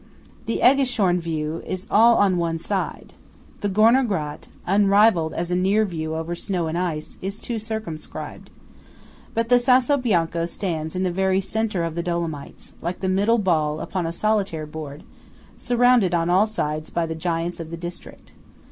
[0.47, 3.13] The Æggischorn view is all on one side.
[3.59, 8.49] The Görner Grat, unrivalled as a near view over snow and ice, is too circumscribed.
[9.35, 13.37] But the Sasso Bianco stands in the very centre of the Dolomites, like the middle
[13.37, 15.03] ball upon a Solitaire board,
[15.55, 18.33] surrounded on all sides by the giants of the district.